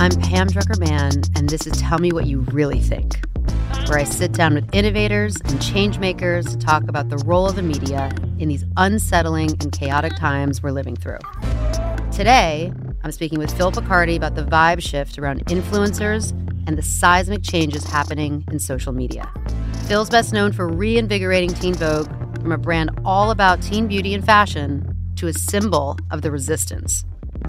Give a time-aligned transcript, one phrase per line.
[0.00, 3.18] I'm Pam Drucker Mann, and this is Tell Me What You Really Think,
[3.88, 7.64] where I sit down with innovators and changemakers to talk about the role of the
[7.64, 11.18] media in these unsettling and chaotic times we're living through.
[12.12, 16.30] Today, I'm speaking with Phil Picardi about the vibe shift around influencers
[16.68, 19.28] and the seismic changes happening in social media.
[19.88, 22.08] Phil's best known for reinvigorating Teen Vogue
[22.40, 27.04] from a brand all about teen beauty and fashion to a symbol of the resistance.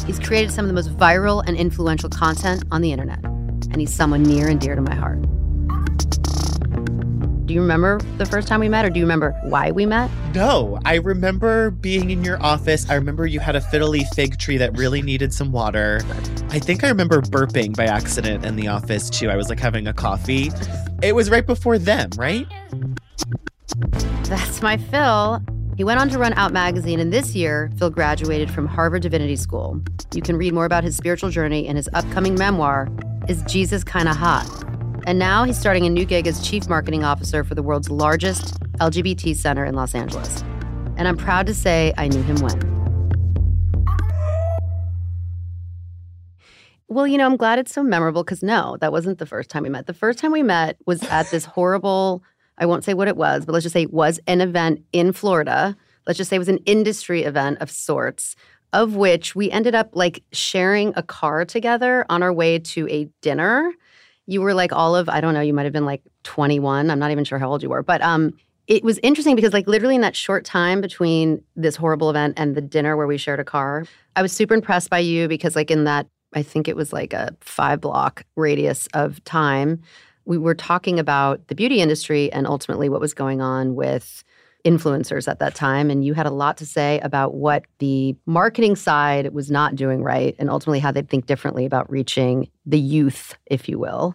[0.05, 3.93] He's created some of the most viral and influential content on the internet, and he's
[3.93, 5.21] someone near and dear to my heart.
[7.45, 10.11] Do you remember the first time we met, or do you remember why we met?
[10.35, 12.87] No, I remember being in your office.
[12.89, 16.01] I remember you had a fiddle-leaf fig tree that really needed some water.
[16.49, 19.31] I think I remember burping by accident in the office too.
[19.31, 20.51] I was like having a coffee.
[21.01, 22.45] It was right before them, right?
[24.25, 25.41] That's my Phil.
[25.79, 29.37] He went on to run Out Magazine, and this year, Phil graduated from Harvard Divinity
[29.37, 29.81] School.
[30.13, 32.89] You can read more about his spiritual journey in his upcoming memoir,
[33.29, 34.45] Is Jesus Kinda Hot?
[35.07, 38.59] And now he's starting a new gig as Chief Marketing Officer for the world's largest
[38.81, 40.43] LGBT center in Los Angeles.
[40.97, 42.59] And I'm proud to say I knew him when.
[46.89, 49.63] Well, you know, I'm glad it's so memorable because no, that wasn't the first time
[49.63, 49.85] we met.
[49.85, 52.21] The first time we met was at this horrible,
[52.59, 55.11] I won't say what it was, but let's just say it was an event in
[55.11, 55.75] Florida.
[56.05, 58.35] Let's just say it was an industry event of sorts,
[58.73, 63.09] of which we ended up like sharing a car together on our way to a
[63.21, 63.71] dinner.
[64.25, 66.91] You were like all of, I don't know, you might have been like 21.
[66.91, 68.33] I'm not even sure how old you were, but um,
[68.67, 72.55] it was interesting because like literally in that short time between this horrible event and
[72.55, 75.71] the dinner where we shared a car, I was super impressed by you because like
[75.71, 79.81] in that I think it was like a five block radius of time.
[80.29, 84.23] We were talking about the beauty industry and ultimately what was going on with
[84.63, 85.89] influencers at that time.
[85.89, 90.03] And you had a lot to say about what the marketing side was not doing
[90.03, 94.13] right and ultimately how they'd think differently about reaching the youth, if you will.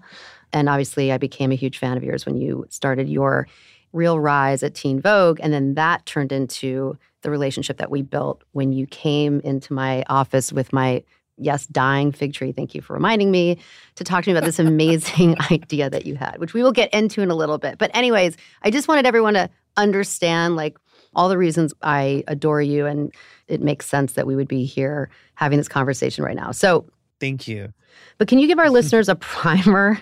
[0.52, 3.48] And obviously, I became a huge fan of yours when you started your
[3.92, 5.40] real rise at Teen Vogue.
[5.42, 10.04] And then that turned into the relationship that we built when you came into my
[10.08, 11.02] office with my
[11.36, 12.52] yes, dying fig tree.
[12.52, 13.58] Thank you for reminding me
[13.96, 16.92] to talk to me about this amazing idea that you had, which we will get
[16.92, 17.78] into in a little bit.
[17.78, 20.76] But, anyways, I just wanted everyone to understand like
[21.14, 22.86] all the reasons I adore you.
[22.86, 23.12] And
[23.48, 26.50] it makes sense that we would be here having this conversation right now.
[26.50, 26.86] So,
[27.20, 27.72] thank you.
[28.18, 29.98] But can you give our listeners a primer?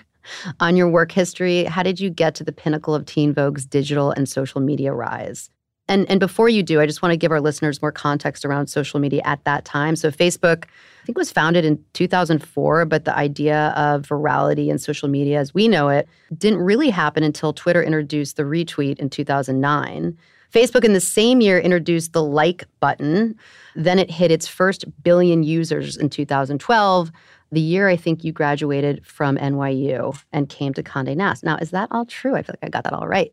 [0.61, 4.11] On your work history, how did you get to the pinnacle of Teen Vogue's digital
[4.11, 5.49] and social media rise?
[5.93, 8.65] And and before you do, I just want to give our listeners more context around
[8.65, 9.95] social media at that time.
[9.95, 15.07] So Facebook, I think was founded in 2004, but the idea of virality and social
[15.07, 20.17] media as we know it didn't really happen until Twitter introduced the retweet in 2009.
[20.51, 23.35] Facebook in the same year introduced the like button.
[23.75, 27.11] Then it hit its first billion users in 2012,
[27.51, 31.43] the year I think you graduated from NYU and came to Condé Nast.
[31.43, 32.35] Now, is that all true?
[32.35, 33.31] I feel like I got that all right.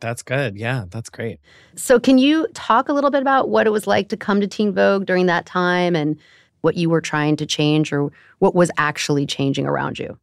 [0.00, 0.56] That's good.
[0.56, 1.40] Yeah, that's great.
[1.76, 4.46] So, can you talk a little bit about what it was like to come to
[4.46, 6.18] Teen Vogue during that time and
[6.60, 10.18] what you were trying to change or what was actually changing around you?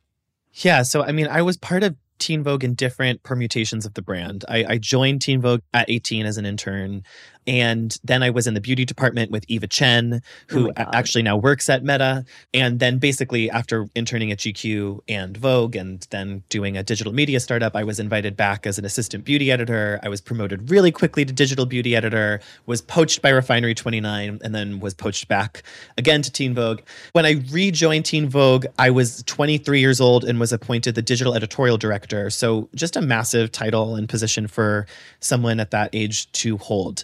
[0.53, 0.83] Yeah.
[0.83, 4.45] So, I mean, I was part of Teen Vogue in different permutations of the brand.
[4.47, 7.03] I, I, joined Teen Vogue at 18 as an intern.
[7.47, 11.37] And then I was in the beauty department with Eva Chen, who oh actually now
[11.37, 12.25] works at Meta.
[12.53, 17.39] And then basically, after interning at GQ and Vogue and then doing a digital media
[17.39, 19.99] startup, I was invited back as an assistant beauty editor.
[20.01, 24.55] I was promoted really quickly to digital beauty editor, was poached by Refinery 29, and
[24.55, 25.61] then was poached back
[25.97, 26.81] again to Teen Vogue.
[27.11, 31.35] When I rejoined Teen Vogue, I was 23 years old and was appointed the digital
[31.35, 32.04] editorial director.
[32.29, 34.85] So just a massive title and position for
[35.19, 37.03] someone at that age to hold.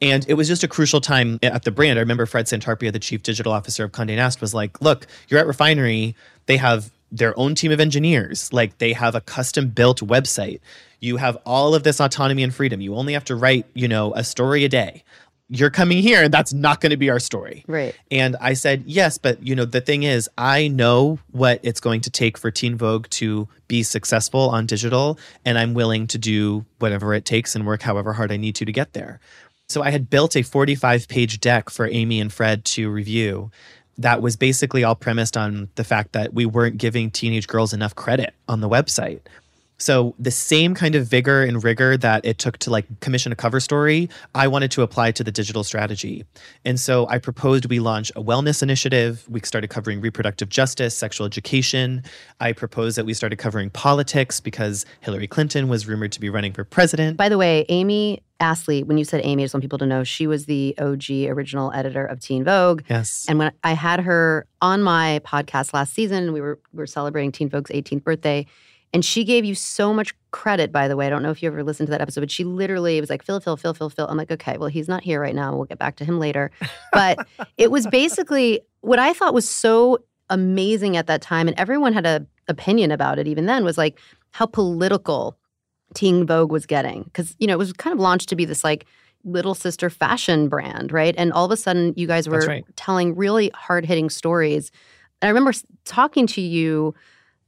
[0.00, 1.98] And it was just a crucial time at the brand.
[1.98, 5.38] I remember Fred Santarpia, the chief digital officer of Condé Nast, was like, look, you're
[5.38, 6.16] at Refinery.
[6.46, 8.52] They have their own team of engineers.
[8.52, 10.60] Like they have a custom built website.
[10.98, 12.80] You have all of this autonomy and freedom.
[12.80, 15.04] You only have to write, you know, a story a day.
[15.54, 17.62] You're coming here and that's not going to be our story.
[17.66, 17.94] Right.
[18.10, 22.00] And I said, yes, but you know, the thing is, I know what it's going
[22.02, 26.64] to take for Teen Vogue to be successful on digital, and I'm willing to do
[26.78, 29.20] whatever it takes and work however hard I need to to get there.
[29.68, 33.50] So I had built a 45 page deck for Amy and Fred to review
[33.98, 37.94] that was basically all premised on the fact that we weren't giving teenage girls enough
[37.94, 39.20] credit on the website.
[39.82, 43.34] So the same kind of vigor and rigor that it took to like commission a
[43.34, 46.24] cover story, I wanted to apply to the digital strategy.
[46.64, 49.26] And so I proposed we launch a wellness initiative.
[49.28, 52.04] We started covering reproductive justice, sexual education.
[52.38, 56.52] I proposed that we started covering politics because Hillary Clinton was rumored to be running
[56.52, 57.16] for president.
[57.16, 60.04] By the way, Amy Astley, when you said Amy, I just want people to know
[60.04, 62.82] she was the OG original editor of Teen Vogue.
[62.88, 63.26] Yes.
[63.28, 67.32] And when I had her on my podcast last season, we were we were celebrating
[67.32, 68.46] Teen Vogue's 18th birthday.
[68.92, 71.06] And she gave you so much credit, by the way.
[71.06, 73.22] I don't know if you ever listened to that episode, but she literally was like,
[73.24, 74.06] Phil, Phil, Phil, Phil, Phil.
[74.06, 75.54] I'm like, okay, well, he's not here right now.
[75.54, 76.50] We'll get back to him later.
[76.92, 79.98] But it was basically what I thought was so
[80.28, 81.48] amazing at that time.
[81.48, 83.98] And everyone had a opinion about it even then was like
[84.32, 85.38] how political
[85.94, 87.08] Teen Vogue was getting.
[87.14, 88.84] Cause, you know, it was kind of launched to be this like
[89.24, 91.14] little sister fashion brand, right?
[91.16, 92.64] And all of a sudden you guys were right.
[92.76, 94.72] telling really hard hitting stories.
[95.20, 95.52] And I remember
[95.84, 96.94] talking to you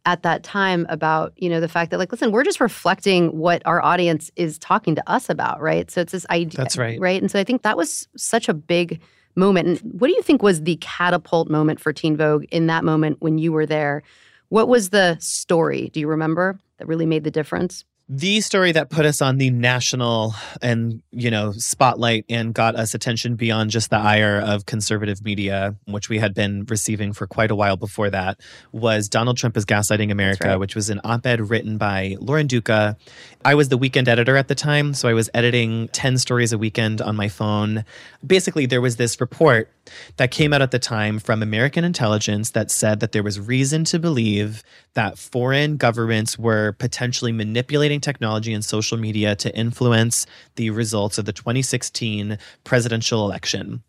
[0.06, 3.62] at that time about you know the fact that like listen we're just reflecting what
[3.65, 5.91] our audience is talking to us about right?
[5.91, 7.01] So it's this idea That's right.
[7.01, 7.21] right?
[7.21, 9.01] And so i think that was such a big
[9.37, 9.69] moment.
[9.69, 13.17] And what do you think was the catapult moment for teen vogue in that moment
[13.21, 14.03] when you were there?
[14.49, 18.91] What was the story do you remember that really made the difference the story that
[18.91, 23.89] put us on the national and you know spotlight and got us attention beyond just
[23.89, 28.11] the ire of conservative media which we had been receiving for quite a while before
[28.11, 28.39] that
[28.73, 30.56] was donald trump is gaslighting america right.
[30.56, 32.95] which was an op-ed written by lauren duca
[33.43, 36.59] i was the weekend editor at the time so i was editing 10 stories a
[36.59, 37.87] weekend on my phone
[38.27, 39.71] basically there was this report
[40.16, 43.84] that came out at the time from American intelligence that said that there was reason
[43.84, 44.62] to believe
[44.94, 50.26] that foreign governments were potentially manipulating technology and social media to influence
[50.56, 53.82] the results of the 2016 presidential election.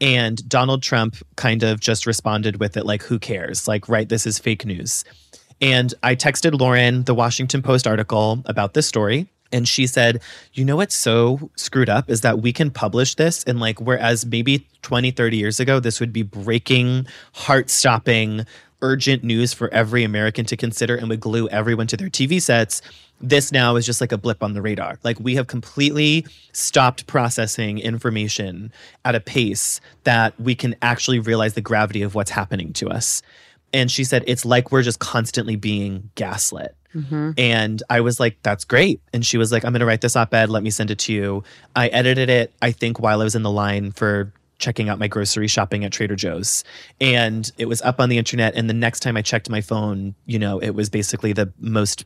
[0.00, 3.68] And Donald Trump kind of just responded with it like, who cares?
[3.68, 5.04] Like, right, this is fake news.
[5.60, 9.28] And I texted Lauren the Washington Post article about this story.
[9.52, 13.42] And she said, you know what's so screwed up is that we can publish this
[13.44, 18.46] and like, whereas maybe 20, 30 years ago, this would be breaking, heart stopping,
[18.82, 22.80] urgent news for every American to consider and would glue everyone to their TV sets.
[23.20, 24.98] This now is just like a blip on the radar.
[25.02, 28.72] Like we have completely stopped processing information
[29.04, 33.22] at a pace that we can actually realize the gravity of what's happening to us.
[33.72, 36.74] And she said, it's like we're just constantly being gaslit.
[36.94, 37.32] Mm-hmm.
[37.38, 39.00] And I was like, that's great.
[39.12, 40.50] And she was like, I'm going to write this op ed.
[40.50, 41.44] Let me send it to you.
[41.76, 45.08] I edited it, I think, while I was in the line for checking out my
[45.08, 46.64] grocery shopping at Trader Joe's.
[47.00, 48.54] And it was up on the internet.
[48.54, 52.04] And the next time I checked my phone, you know, it was basically the most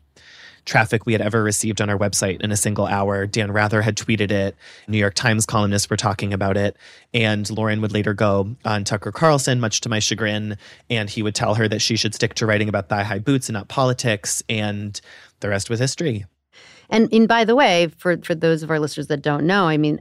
[0.65, 3.27] traffic we had ever received on our website in a single hour.
[3.27, 4.57] Dan Rather had tweeted it.
[4.89, 6.77] New York Times columnists were talking about it.
[7.13, 10.57] And Lauren would later go on Tucker Carlson, much to my chagrin.
[10.91, 13.49] And he would tell her that she should stick to writing about thigh high boots
[13.49, 14.43] and not politics.
[14.49, 15.01] And
[15.41, 16.25] the rest was history.
[16.91, 19.77] And and by the way, for for those of our listeners that don't know, I
[19.77, 20.01] mean,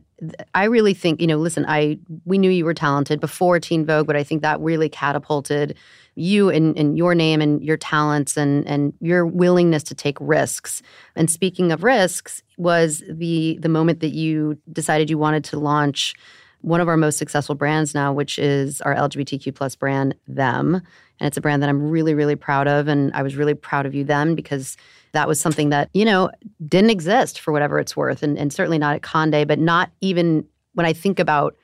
[0.53, 1.37] I really think you know.
[1.37, 4.89] Listen, I we knew you were talented before Teen Vogue, but I think that really
[4.89, 5.77] catapulted
[6.15, 10.81] you and, and your name and your talents and and your willingness to take risks.
[11.15, 16.15] And speaking of risks, was the the moment that you decided you wanted to launch
[16.61, 20.75] one of our most successful brands now, which is our LGBTQ plus brand, Them.
[21.19, 22.87] And it's a brand that I'm really, really proud of.
[22.87, 24.77] And I was really proud of you then because
[25.11, 26.31] that was something that, you know,
[26.65, 28.23] didn't exist for whatever it's worth.
[28.23, 31.55] And, and certainly not at Conde, but not even when I think about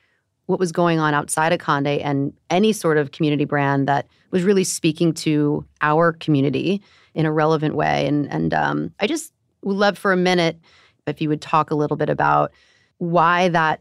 [0.50, 4.42] what was going on outside of Conde and any sort of community brand that was
[4.42, 6.82] really speaking to our community
[7.14, 8.06] in a relevant way.
[8.06, 10.58] And and um, I just would love for a minute
[11.06, 12.52] if you would talk a little bit about
[12.98, 13.80] why that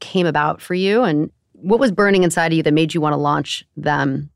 [0.00, 3.12] came about for you and what was burning inside of you that made you want
[3.14, 4.28] to launch them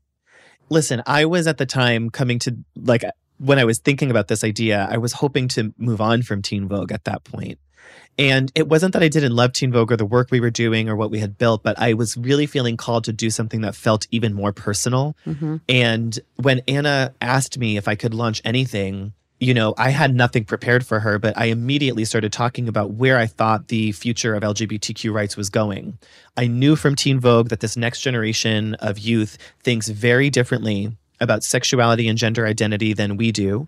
[0.69, 3.03] listen i was at the time coming to like
[3.41, 6.67] when i was thinking about this idea i was hoping to move on from teen
[6.67, 7.59] vogue at that point
[8.17, 10.89] and it wasn't that I didn't love Teen Vogue or the work we were doing
[10.89, 13.75] or what we had built, but I was really feeling called to do something that
[13.75, 15.15] felt even more personal.
[15.25, 15.57] Mm-hmm.
[15.69, 20.43] And when Anna asked me if I could launch anything, you know, I had nothing
[20.43, 24.43] prepared for her, but I immediately started talking about where I thought the future of
[24.43, 25.97] LGBTQ rights was going.
[26.37, 31.43] I knew from Teen Vogue that this next generation of youth thinks very differently about
[31.43, 33.67] sexuality and gender identity than we do.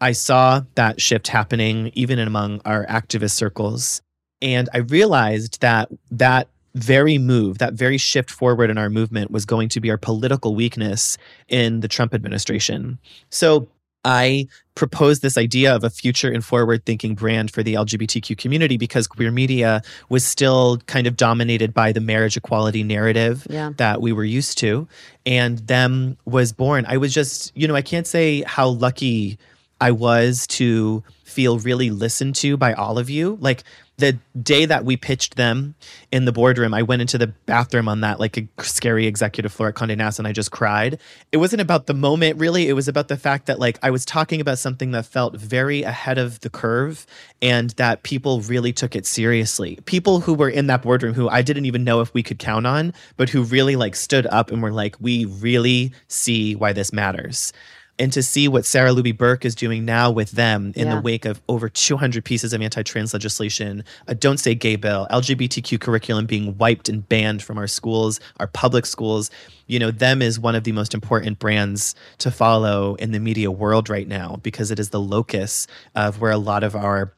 [0.00, 4.02] I saw that shift happening even among our activist circles.
[4.40, 9.44] And I realized that that very move, that very shift forward in our movement was
[9.44, 12.98] going to be our political weakness in the Trump administration.
[13.30, 13.68] So
[14.08, 18.76] I proposed this idea of a future and forward thinking brand for the LGBTQ community
[18.76, 23.72] because queer media was still kind of dominated by the marriage equality narrative Yeah.
[23.76, 24.86] that we were used to.
[25.26, 26.86] And them was born.
[26.88, 29.36] I was just, you know, I can't say how lucky
[29.80, 33.36] I was to feel really listened to by all of you.
[33.40, 33.62] Like
[33.98, 35.74] the day that we pitched them
[36.12, 39.70] in the boardroom, I went into the bathroom on that like a scary executive floor
[39.70, 41.00] at Condé Nast and I just cried.
[41.32, 42.68] It wasn't about the moment really.
[42.68, 45.82] It was about the fact that like I was talking about something that felt very
[45.82, 47.06] ahead of the curve
[47.42, 49.80] and that people really took it seriously.
[49.84, 52.68] People who were in that boardroom who I didn't even know if we could count
[52.68, 56.92] on, but who really like stood up and were like, we really see why this
[56.92, 57.52] matters
[57.98, 60.96] and to see what Sarah Luby Burke is doing now with them in Yeah.
[60.96, 65.78] the wake of over 200 pieces of anti-trans legislation, a Don't Say Gay bill, LGBTQ
[65.80, 69.30] curriculum being wiped and banned from our schools, our public schools.
[69.66, 73.50] You know, them is one of the most important brands to follow in the media
[73.50, 77.12] world right now because it is the locus of where a lot of our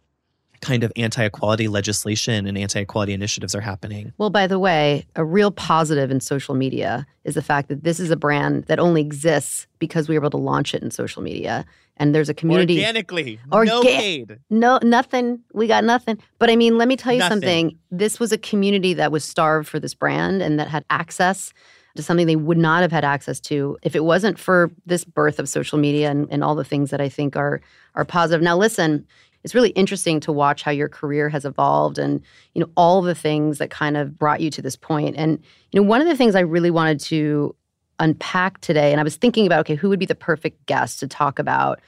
[0.60, 4.12] kind of anti-equality legislation and anti-equality initiatives are happening.
[4.18, 7.98] Well, by the way, a real positive in social media is the fact that this
[7.98, 11.22] is a brand that only exists because we were able to launch it in social
[11.22, 11.64] media.
[11.96, 12.78] And there's a community.
[12.78, 14.38] Organically, no Orga- paid.
[14.48, 15.40] No, nothing.
[15.52, 16.18] We got nothing.
[16.38, 17.36] But I mean, let me tell you Nothing.
[17.36, 17.78] something.
[17.90, 21.52] This was a community that was starved for this brand and that had access
[21.96, 25.38] to something they would not have had access to if it wasn't for this birth
[25.38, 27.60] of social media and, and all the things that I think are
[27.94, 28.40] are positive.
[28.42, 29.06] Now, listen,
[29.42, 32.22] it's really interesting to watch how your career has evolved and
[32.54, 35.16] you know all the things that kind of brought you to this point.
[35.16, 35.38] And
[35.72, 37.54] you know, one of the things I really wanted to
[37.98, 41.08] unpack today, and I was thinking about, okay, who would be the perfect guest to
[41.08, 41.80] talk about?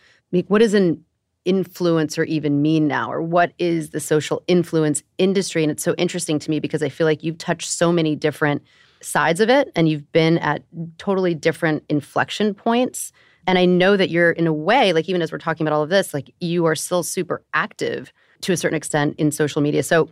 [0.49, 1.05] What is an
[1.45, 6.39] influencer even mean now or what is the social influence industry and it's so interesting
[6.39, 8.63] to me because i feel like you've touched so many different
[9.01, 10.63] sides of it and you've been at
[10.99, 13.11] totally different inflection points
[13.47, 15.83] and i know that you're in a way like even as we're talking about all
[15.83, 19.83] of this like you are still super active to a certain extent in social media
[19.83, 20.09] so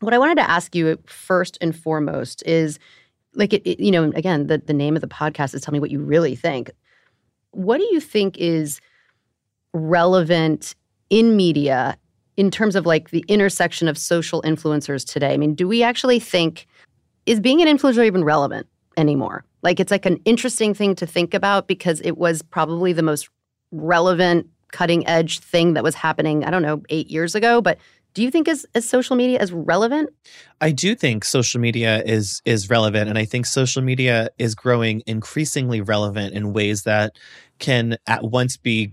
[0.00, 2.78] what i wanted to ask you first and foremost is
[3.34, 5.80] like it, it- you know again the, the name of the podcast is tell me
[5.80, 6.70] what you really think
[7.52, 8.80] what do you think is
[9.72, 10.74] relevant
[11.10, 11.96] in media
[12.36, 15.32] in terms of like the intersection of social influencers today?
[15.32, 16.66] I mean, do we actually think
[17.26, 19.44] is being an influencer even relevant anymore?
[19.62, 23.28] Like it's like an interesting thing to think about because it was probably the most
[23.72, 27.78] relevant cutting edge thing that was happening, I don't know, 8 years ago, but
[28.14, 30.10] do you think is, is social media as relevant?
[30.60, 35.02] I do think social media is is relevant and I think social media is growing
[35.06, 37.12] increasingly relevant in ways that
[37.60, 38.92] can at once be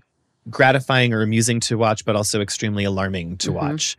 [0.49, 3.55] gratifying or amusing to watch but also extremely alarming to Mhm.
[3.55, 3.97] watch.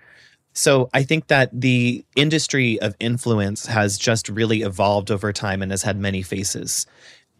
[0.52, 5.70] So I think that the industry of influence has just really evolved over time and
[5.70, 6.86] has had many faces.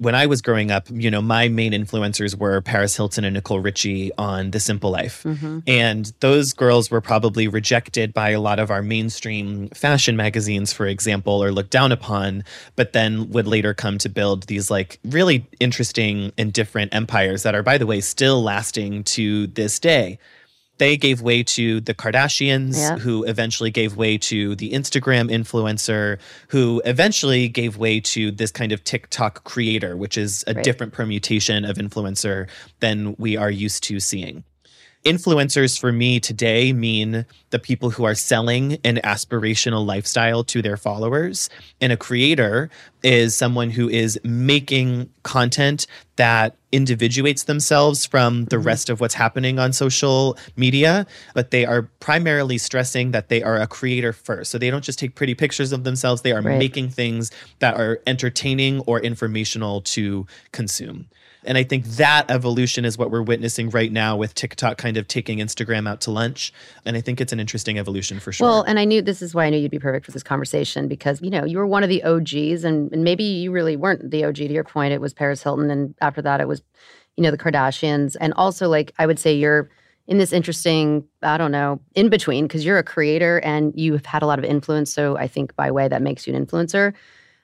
[0.00, 3.58] When I was growing up, you know, my main influencers were Paris Hilton and Nicole
[3.58, 5.24] Richie on The Simple Life.
[5.24, 5.58] Mm-hmm.
[5.66, 10.86] And those girls were probably rejected by a lot of our mainstream fashion magazines, for
[10.86, 12.44] example, or looked down upon,
[12.76, 17.56] but then would later come to build these like really interesting and different empires that
[17.56, 20.20] are, by the way, still lasting to this day.
[20.78, 22.98] They gave way to the Kardashians, Yeah.
[22.98, 26.18] who eventually gave way to the Instagram influencer,
[26.48, 30.64] who eventually gave way to this kind of TikTok creator, which is a Right.
[30.64, 32.46] different permutation of influencer
[32.80, 34.44] than we are used to seeing.
[35.04, 40.76] Influencers for me today mean the people who are selling an aspirational lifestyle to their
[40.76, 41.48] followers.
[41.80, 42.68] And a creator
[43.04, 45.86] is someone who is making content
[46.16, 48.66] that individuates themselves from the mm-hmm.
[48.66, 53.56] rest of what's happening on social media, but they are primarily stressing that they are
[53.56, 54.50] a creator first.
[54.50, 56.58] So they don't just take pretty pictures of themselves, they are Right.
[56.58, 61.06] making things that are entertaining or informational to consume.
[61.44, 65.06] And I think that evolution is what we're witnessing right now with TikTok kind of
[65.06, 66.52] taking Instagram out to lunch.
[66.84, 68.46] And I think it's an interesting evolution for sure.
[68.46, 70.88] Well, and I knew this is why I knew you'd be perfect for this conversation
[70.88, 74.10] because you know you were one of the OGs, and, and maybe you really weren't
[74.10, 74.36] the OG.
[74.36, 76.62] To your point, it was Paris Hilton, and after that, it was
[77.16, 79.70] you know the Kardashians, and also like I would say you're
[80.06, 84.22] in this interesting I don't know in between because you're a creator and you've had
[84.22, 84.92] a lot of influence.
[84.92, 86.94] So I think by way that makes you an influencer.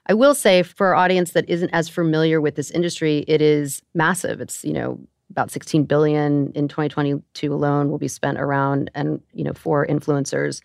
[0.07, 3.83] I will say for our audience that isn't as familiar with this industry, it is
[3.95, 4.41] massive.
[4.41, 4.99] It's you know
[5.31, 10.61] about 16 billion in 2022 alone will be spent around and you know for influencers.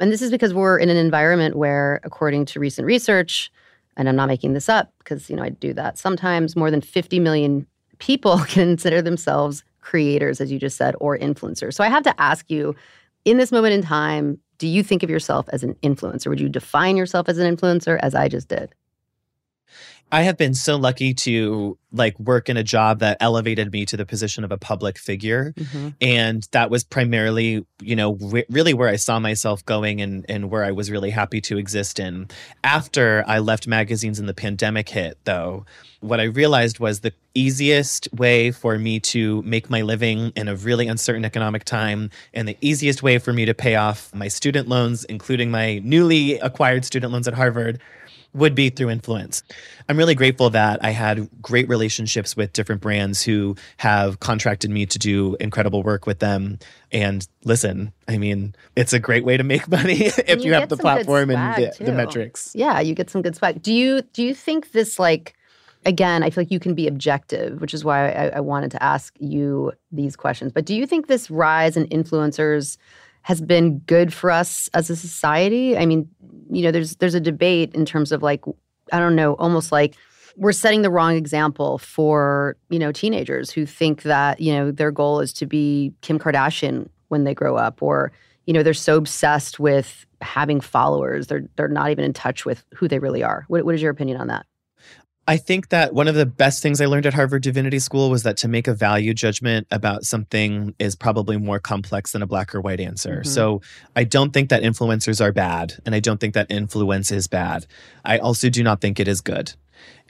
[0.00, 3.52] And this is because we're in an environment where according to recent research
[3.96, 6.80] and I'm not making this up because you know I do that sometimes more than
[6.80, 7.66] 50 million
[7.98, 11.74] people consider themselves creators as you just said or influencers.
[11.74, 12.74] So I have to ask you
[13.24, 16.28] in this moment in time do you think of yourself as an influencer?
[16.28, 18.72] Would you define yourself as an influencer as I just did?
[20.12, 23.96] I have been so lucky to like work in a job that elevated me to
[23.96, 25.54] the position of a public figure.
[25.56, 25.88] Mm-hmm.
[26.02, 30.50] And that was primarily, you know, re- really where I saw myself going and, and
[30.50, 32.28] where I was really happy to exist in.
[32.62, 35.64] After I left magazines and the pandemic hit, though,
[36.00, 40.56] what I realized was the easiest way for me to make my living in a
[40.56, 44.68] really uncertain economic time and the easiest way for me to pay off my student
[44.68, 47.80] loans, including my newly acquired student loans at Harvard,
[48.34, 49.42] would be through influence.
[49.88, 54.86] I'm really grateful that I had great relationships with different brands who have contracted me
[54.86, 56.58] to do incredible work with them.
[56.90, 60.68] And listen, I mean, it's a great way to make money if you you, have
[60.68, 62.52] the platform and the, the metrics.
[62.54, 63.62] Yeah, you get some good swag.
[63.62, 65.34] Do you do you think this like
[65.84, 68.82] again, I feel like you can be objective, which is why I, I wanted to
[68.82, 70.52] ask you these questions.
[70.52, 72.76] But do you think this rise in influencers
[73.22, 75.76] has been good for us as a society?
[75.76, 76.08] I mean,
[76.50, 78.44] you know, there's there's a debate in terms of like,
[78.92, 79.96] I don't know, almost like
[80.36, 84.90] we're setting the wrong example for, you know, teenagers who think that, you know, their
[84.90, 88.10] goal is to be Kim Kardashian when they grow up or
[88.46, 91.26] you know they're so obsessed with having followers.
[91.28, 93.44] They're they're not even in touch with who they really are.
[93.48, 94.46] What, what is your opinion on that
[95.28, 98.24] I think that one of the best things I learned at Harvard Divinity School was
[98.24, 102.54] that to make a value judgment about something is probably more complex than a black
[102.54, 103.22] or white answer.
[103.24, 103.26] Mhm.
[103.26, 103.62] So
[103.94, 107.66] I don't think that influencers are bad, and I don't think that influence is bad.
[108.04, 109.52] I also do not think it is good.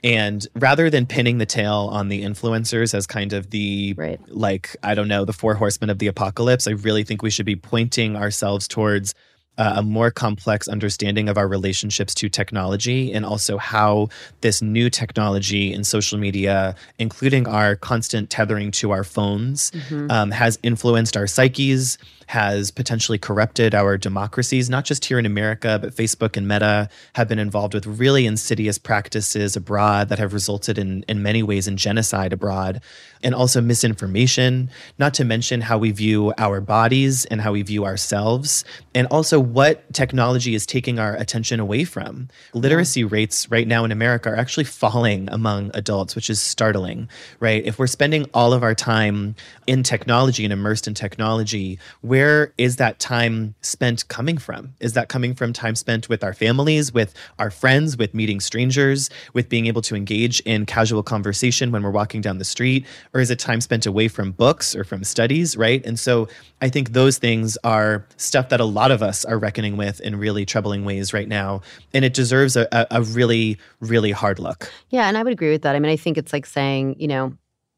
[0.03, 4.75] And rather than pinning the tail on the influencers as kind of the right like
[4.83, 6.67] I don't know the four horsemen of the apocalypse.
[6.67, 9.13] I really think we should be pointing ourselves towards
[9.57, 14.09] uh, a more complex understanding of our relationships to technology and also how
[14.41, 20.11] this new technology and social media, including our constant tethering to our phones, Mhm.
[20.11, 21.97] um, has influenced our psyches,
[22.33, 27.27] has potentially corrupted our democracies, not just here in America, but Facebook and Meta have
[27.27, 31.77] been involved with really insidious practices abroad that have resulted in, in many ways in
[31.77, 32.81] genocide abroad
[33.21, 37.85] and also misinformation, not to mention how we view our bodies and how we view
[37.85, 42.27] ourselves, and also what technology is taking our attention away from.
[42.53, 47.07] Literacy rates right now in America are actually falling among adults, which is startling,
[47.39, 47.63] right?
[47.63, 49.35] If we're spending all of our time
[49.67, 52.22] in technology and immersed in technology, where
[52.57, 54.73] is that time spent coming from?
[54.79, 59.09] Is that coming from time spent with our families, with our friends, with meeting strangers,
[59.33, 62.85] with being able to engage in casual conversation when we're walking down the street?
[63.13, 65.85] Or is it time spent away from books or from studies, right?
[65.85, 66.27] And so
[66.61, 70.15] I think those things are stuff that a lot of us are reckoning with in
[70.15, 71.61] really troubling ways right now.
[71.93, 74.71] And it deserves a, a really, really hard look.
[74.89, 77.07] yeah and i would agree with that i mean i think it's like saying you
[77.07, 77.33] know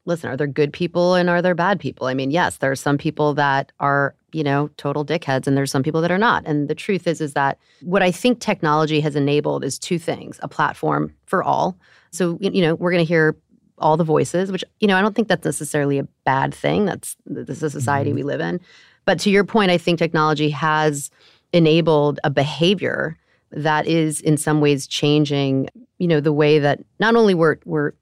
[0.06, 2.06] listen are there good people and are there bad people?
[2.06, 5.70] I mean yes there are some people that are you know total dickheads and there's
[5.70, 6.42] some people that are not.
[6.46, 10.38] And the truth is is that what i think technology has enabled is two things
[10.42, 11.76] a platform for all.
[12.10, 13.36] So you know we're going to hear
[13.78, 16.86] all the voices which you know i don't think that's necessarily a bad thing.
[16.86, 18.14] That's this is a society Mhm.
[18.14, 18.60] we live in.
[19.04, 21.10] But to your point i think technology has
[21.52, 23.16] enabled a behavior
[23.52, 27.92] that is in some ways changing you know the way that not only we're we're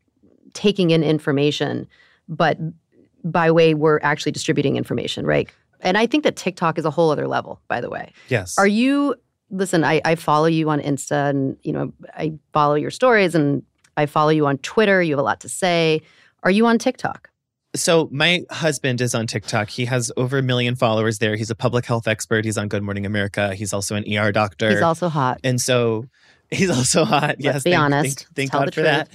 [0.55, 1.87] taking in information
[2.29, 2.59] but
[3.25, 7.11] by way we're actually distributing information right and i think that tiktok is a whole
[7.11, 8.57] other level by the way Yes.
[8.59, 9.14] are you
[9.51, 13.62] listen I, I follow you on insta and you know i follow your stories and
[13.97, 16.01] i follow you on twitter you have a lot to say
[16.43, 17.31] are you on tiktok
[17.77, 19.69] So my husband is on TikTok.
[19.69, 21.35] He has over a million followers there.
[21.35, 22.45] He's a public health expert.
[22.45, 23.53] He's on Good Morning America.
[23.53, 24.71] He's also an ER doctor.
[24.71, 26.05] he's also hot and so
[26.53, 27.37] he's also hot.
[27.40, 28.19] yes, be thank, honest.
[28.21, 29.09] Thank, thank Tell God the for that.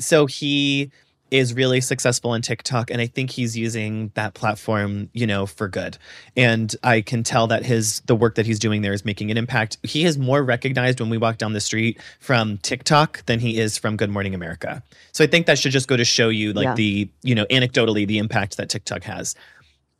[0.00, 0.90] So he
[1.30, 5.68] is really successful on TikTok, and I think he's using that platform, you know, for
[5.68, 5.96] good.
[6.36, 9.36] And I can tell that his the work that he's doing there is making an
[9.36, 9.78] impact.
[9.84, 13.78] He is more recognized when we walk down the street from TikTok than he is
[13.78, 14.82] from Good Morning America.
[15.12, 16.74] So I think that should just go to show you, like Yeah.
[16.74, 19.36] the you know, anecdotally, the impact that TikTok has.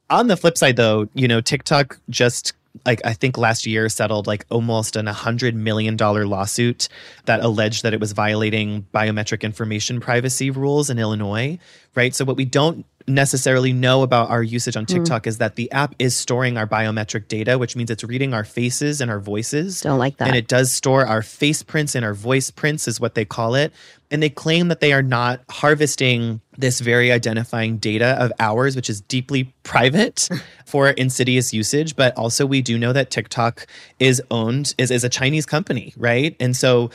[0.08, 2.54] On the flip side, though, you know, TikTok just
[2.86, 6.88] like I think last year settled like almost an hundred million dollar lawsuit
[7.24, 11.58] that alleged that it was violating biometric information privacy rules in Illinois.
[11.94, 12.14] Right.
[12.14, 14.94] So what we don't necessarily know about our usage on hmm.
[14.94, 18.44] TikTok is that the app is storing our biometric data, which means it's reading our
[18.44, 19.80] faces and our voices.
[19.80, 23.00] don't like that And it does store our face prints and our voice prints, is
[23.00, 23.72] what they call it.
[24.10, 28.90] And they claim that they are not harvesting this very identifying data of ours, which
[28.90, 30.28] is deeply private
[30.66, 31.96] for insidious usage.
[31.96, 33.66] But also, we do know that TikTok
[33.98, 36.36] is owned, is, is a Chinese company, right?
[36.40, 36.90] And so,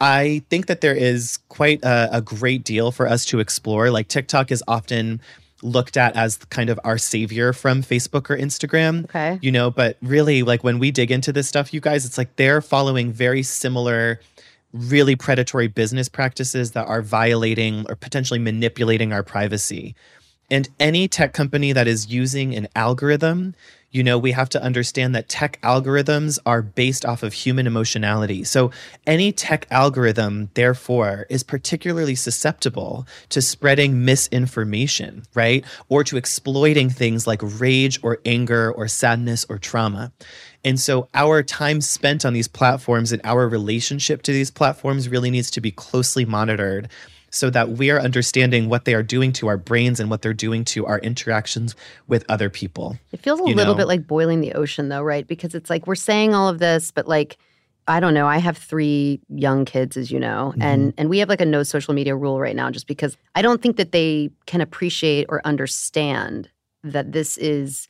[0.00, 3.90] I think that there is quite a, a great deal for us to explore.
[3.90, 5.20] Like TikTok is often
[5.64, 9.96] looked at as kind of our savior from Facebook or Instagram okay you know but
[10.02, 13.42] really like when we dig into this stuff you guys it's like they're following very
[13.42, 14.20] similar
[14.74, 19.94] really predatory business practices that are violating or potentially manipulating our privacy.
[20.50, 23.54] And any tech company that is using an algorithm,
[23.94, 28.42] you know, we have to understand that tech algorithms are based off of human emotionality.
[28.42, 28.72] So
[29.06, 35.64] any tech algorithm, therefore, is particularly susceptible to spreading misinformation, right?
[35.88, 40.12] Or to exploiting things like rage or anger or sadness or trauma.
[40.64, 45.30] And so our time spent on these platforms and our relationship to these platforms really
[45.30, 46.88] needs to be closely monitored
[47.34, 50.32] so that we are understanding what they are doing to our brains and what they're
[50.32, 51.74] doing to our interactions
[52.06, 52.96] with other people.
[53.10, 53.74] It feels a little know?
[53.74, 55.26] bit like boiling the ocean though, right?
[55.26, 57.36] Because it's like we're saying all of this, but like
[57.86, 58.26] I don't know.
[58.26, 60.62] I have three young kids, as you know, mm-hmm.
[60.62, 63.42] and and we have like a no social media rule right now, just because I
[63.42, 66.48] don't think that they can appreciate or understand
[66.84, 67.88] that this is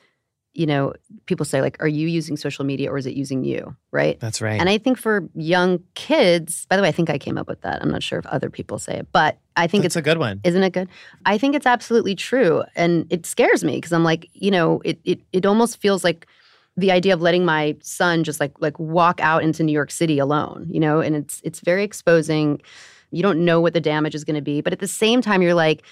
[0.55, 0.93] you know,
[1.27, 3.77] people say, like, are you using social media or is it using you?
[3.90, 4.19] Right.
[4.21, 4.59] That's right.
[4.61, 7.61] And I think for young kids, by the way, I think I came up with
[7.62, 7.83] that.
[7.83, 10.19] I'm not sure if other people say it, but I think That's it's a good
[10.19, 10.40] one.
[10.45, 10.88] Isn't it good?
[11.27, 12.62] I think it's absolutely true.
[12.77, 16.27] And it scares me because I'm like, you know, it, it, it almost feels like
[16.77, 20.19] the idea of letting my son just like like walk out into New York City
[20.19, 22.61] alone, you know, and it's it's very exposing.
[23.11, 25.40] You don't know what the damage is going to be, but at the same time,
[25.40, 25.85] you're like,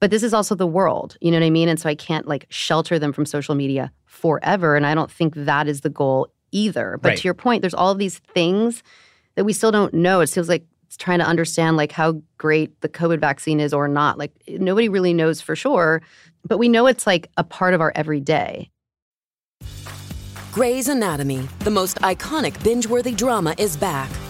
[0.00, 1.68] but this is also the world, you know what I mean?
[1.68, 4.76] And so I can't like shelter them from social media forever.
[4.76, 6.98] And I don't think that is the goal either.
[7.00, 7.18] But right.
[7.18, 8.82] to your point, there's all of these things
[9.34, 10.20] that we still don't know.
[10.20, 13.88] It feels like it's trying to understand like how great the COVID vaccine is or
[13.88, 14.18] not.
[14.18, 16.02] Like nobody really knows for sure,
[16.44, 18.70] but we know it's like a part of our everyday.
[20.52, 24.10] Grey's Anatomy, the most iconic binge-worthy drama is back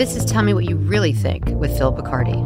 [0.00, 2.40] This is Tell Me What You Really Think with Phil Picardi.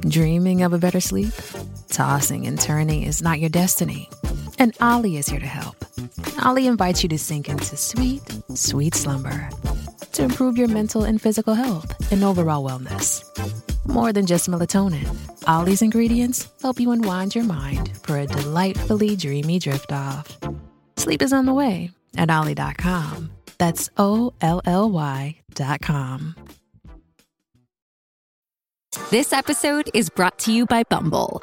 [0.00, 1.32] Dreaming of a better sleep?
[1.90, 4.10] Tossing and turning is not your destiny.
[4.58, 5.76] And Olly is here to help.
[6.44, 9.48] Olly invites you to sink into sweet, sweet slumber
[10.10, 13.22] to improve your mental and physical health and overall wellness.
[13.86, 15.06] More than just melatonin,
[15.50, 20.38] Olly's ingredients help you unwind your mind for a delightfully dreamy drift off.
[20.96, 23.32] Sleep is on the way at Olly.com.
[23.58, 26.36] That's O L L Y.com.
[29.10, 31.42] This episode is brought to you by Bumble.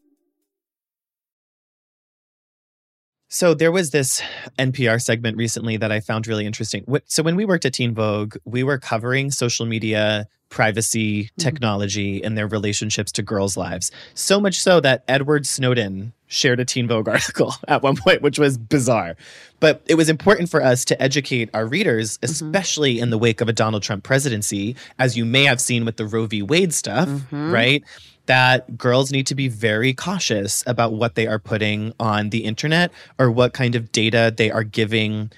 [3.33, 4.21] So there was this
[4.59, 6.83] NPR segment recently that I found really interesting.
[7.05, 11.41] So when we worked at Teen Vogue, we were covering social media privacy mm-hmm.
[11.41, 13.89] technology and their relationships to girls' lives.
[14.15, 18.37] So much so that Edward Snowden shared a Teen Vogue article at one point, which
[18.37, 19.15] was bizarre.
[19.61, 22.25] But it was important for us to educate our readers, mm-hmm.
[22.25, 23.03] especially mm-hmm.
[23.03, 26.05] in the wake of a Donald Trump presidency, as you may have seen with the
[26.05, 26.41] Roe v.
[26.41, 27.51] Wade stuff, mm-hmm.
[27.51, 27.83] right?
[28.25, 32.91] That girls need to be very cautious about what they are putting on the internet
[33.17, 35.31] or what kind of data they are giving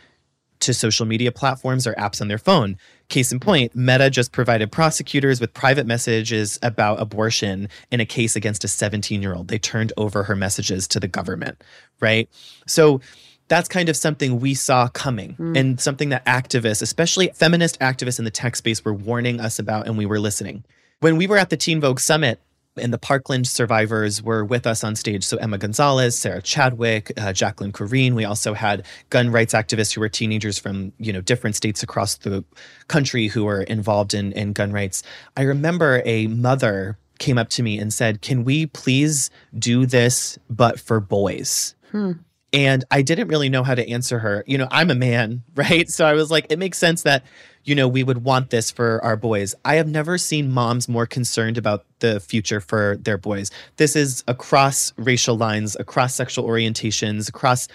[0.64, 2.78] to social media platforms or apps on their phone.
[3.10, 8.36] Case in point, Meta just provided prosecutors with private messages about abortion in a case
[8.36, 9.50] against a 17 year old.
[9.50, 11.62] They turned over her messages to the government,
[12.00, 12.30] right?
[12.66, 13.02] So
[13.50, 15.58] that's kind of something we saw coming mm.
[15.58, 19.86] and something that activists, especially feminist activists in the tech space, were warning us about
[19.86, 20.64] and we were listening.
[21.02, 22.40] When we were at the Teen Vogue Summit,
[22.78, 25.24] and the Parkland survivors were with us on stage.
[25.24, 28.16] So Emma Gonzalez, Sarah Chadwick, uh, Jaclyn Corin.
[28.16, 32.16] We also had gun rights activists who were teenagers from you know different states across
[32.16, 32.44] the
[32.88, 35.04] country who were involved in in gun rights.
[35.38, 40.38] I remember a mother came up to me and said, "Can we please do this,
[40.50, 42.14] but for boys?" Hmm.
[42.54, 44.44] And I didn't really know how to answer her.
[44.46, 45.90] You know, I'm a man, right?
[45.90, 47.24] So I was like, it makes sense that
[47.66, 49.56] you know, we would want this for our boys.
[49.64, 53.52] I have never seen moms more concerned about the future for their boys.
[53.78, 57.68] This is across racial lines, across sexual orientations, across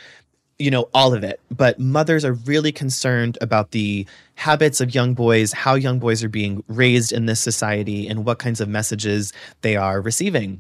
[0.59, 1.41] you know, all of it.
[1.51, 6.29] But mothers are really concerned about the habits of young boys, how young boys are
[6.29, 10.59] being raised in this society, and what kinds of messages they are receiving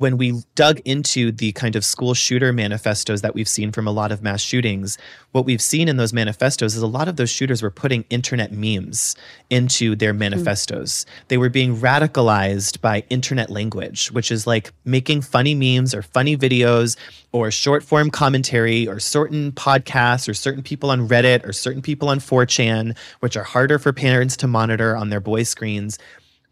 [0.00, 3.90] when we dug into the kind of school shooter manifestos that we've seen from a
[3.90, 4.96] lot of mass shootings,
[5.32, 8.50] what we've seen in those manifestos is a lot of those shooters were putting internet
[8.50, 9.14] memes
[9.50, 11.04] into their manifestos.
[11.04, 11.28] Mm.
[11.28, 16.34] They were being radicalized by internet language, which is like making funny memes or funny
[16.34, 16.96] videos
[17.32, 22.08] or short form commentary or certain podcasts or certain people on Reddit or certain people
[22.08, 25.98] on 4chan, which are harder for parents to monitor on their boys' screens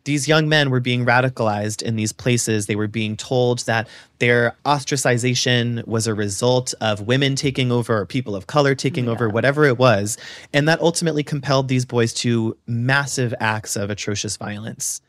[0.08, 2.64] these young men were being radicalized in these places.
[2.64, 3.86] They were being told that
[4.20, 9.10] their ostracization was a result of women taking over or people of color taking yeah.
[9.10, 10.16] over, whatever it was.
[10.54, 15.02] And that ultimately compelled these boys to massive acts of atrocious violence.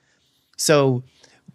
[0.57, 1.03] So,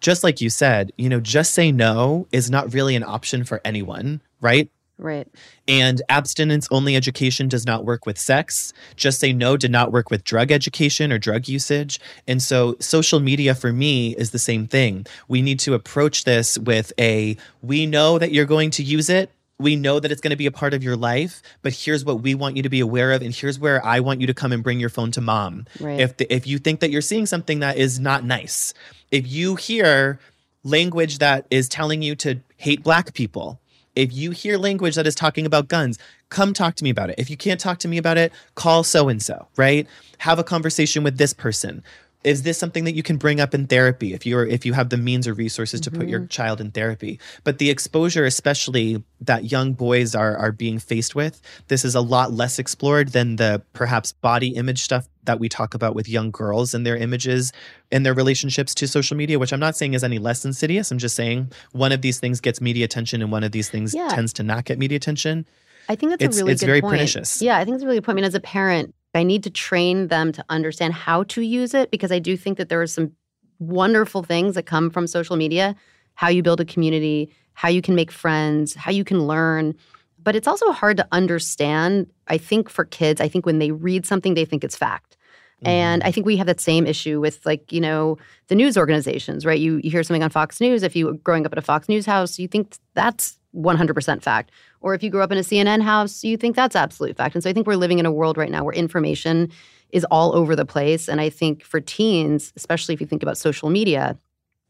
[0.00, 3.60] just like you said, you know, just say no is not really an option for
[3.62, 4.70] anyone, right?
[4.96, 5.26] Right.
[5.66, 8.72] And abstinence only education does not work with sex.
[8.94, 11.98] Just say no did not work with drug education or drug usage.
[12.28, 15.06] And so social media for me is the same thing.
[15.26, 19.30] We need to approach this with a we know that you're going to use it.
[19.58, 22.22] We know that it's going to be a part of your life, but here's what
[22.22, 24.50] we want you to be aware of, and here's where I want you to come
[24.50, 25.66] and bring your phone to mom.
[25.78, 26.00] Right.
[26.00, 28.74] If the, if you think that you're seeing something that is not nice,
[29.12, 30.18] if you hear
[30.64, 33.60] language that is telling you to hate black people,
[33.96, 37.16] if you hear language that is talking about guns, come talk to me about it.
[37.18, 39.86] If you can't talk to me about it, call so and so, right?
[40.18, 41.82] Have a conversation with this person.
[42.24, 44.88] Is this something that you can bring up in therapy if you're if you have
[44.88, 46.00] the means or resources to mm-hmm.
[46.00, 46.28] put your mm-hmm.
[46.28, 47.20] child in therapy?
[47.44, 52.00] But the exposure, especially that young boys are are being faced with, this is a
[52.00, 56.30] lot less explored than the perhaps body image stuff that we talk about with young
[56.30, 57.52] girls and their images
[57.90, 60.90] and their relationships to social media, which I'm not saying is any less insidious.
[60.90, 63.94] I'm just saying one of these things gets media attention and one of these things
[63.94, 64.08] yeah.
[64.08, 65.46] tends to not get media attention.
[65.88, 66.92] I think that's it's, a really it's good very point.
[66.92, 67.42] pernicious.
[67.42, 68.14] Yeah, I think it's a really good point.
[68.14, 71.74] I mean, as a parent, I need to train them to understand how to use
[71.74, 73.12] it because I do think that there are some
[73.58, 75.74] wonderful things that come from social media,
[76.14, 79.74] how you build a community, how you can make friends, how you can learn.
[80.22, 82.06] But it's also hard to understand.
[82.28, 85.16] I think for kids, I think when they read something, they think it's fact.
[85.58, 85.68] Mm-hmm.
[85.68, 89.46] And I think we have that same issue with like, you know, the news organizations,
[89.46, 89.58] right?
[89.58, 90.82] You, you hear something on Fox News.
[90.82, 94.50] If you growing up at a Fox News house, you think that's 100% fact.
[94.80, 97.34] Or if you grew up in a CNN house, you think that's absolute fact.
[97.34, 99.50] And so I think we're living in a world right now where information
[99.90, 101.08] is all over the place.
[101.08, 104.18] And I think for teens, especially if you think about social media,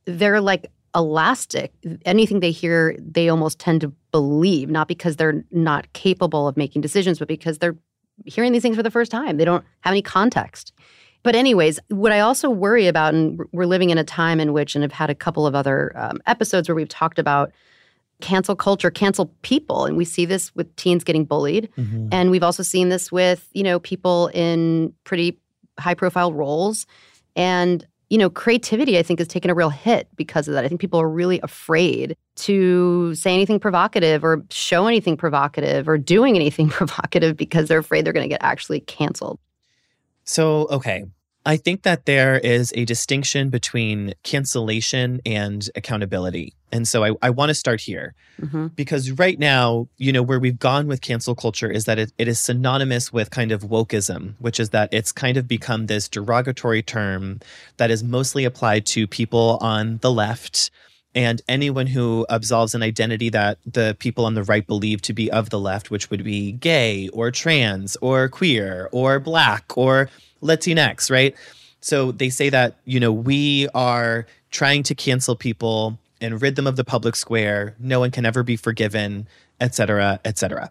[0.05, 1.73] they're like elastic.
[2.05, 6.83] Anything they hear, they almost tend to believe, not because they're not capable of making
[6.83, 7.77] decisions, but because they're
[8.27, 9.39] hearing these things for the first time.
[9.39, 10.73] They don't have any context.
[11.25, 14.75] But, anyways, what I also worry about, and we're living in a time in which,
[14.75, 17.51] and I've had a couple of other um, episodes where we've talked about
[18.21, 19.85] cancel culture, cancel people.
[19.85, 21.69] And we see this with teens getting bullied.
[21.77, 22.09] Mm-hmm.
[22.13, 25.39] And we've also seen this with, you know, people in pretty
[25.79, 26.87] high profile roles.
[27.37, 30.65] And, you know, creativity, I think, has taken a real hit because of that.
[30.65, 35.99] I think people are really afraid to say anything provocative or show anything provocative or
[35.99, 39.39] doing anything provocative because they're afraid they're going to get actually canceled.
[40.25, 41.05] So, okay.
[41.47, 46.55] I think that there is a distinction between cancellation and accountability.
[46.73, 48.69] And so I, I want to start here mm-hmm.
[48.69, 52.29] because right now, you know, where we've gone with cancel culture is that it, it
[52.29, 56.83] is synonymous with kind of wokeism, which is that it's kind of become this derogatory
[56.83, 57.41] term
[57.77, 60.71] that is mostly applied to people on the left
[61.15, 65.31] and anyone who absolves an identity that the people on the right believe to be
[65.31, 70.11] of the left, which would be gay or trans or queer or black or
[70.45, 71.35] Latinx, right?
[71.81, 76.67] So they say that, you know, we are trying to cancel people and rid them
[76.67, 77.75] of the public square.
[77.79, 79.27] No one can ever be forgiven,
[79.61, 80.71] et cetera, et cetera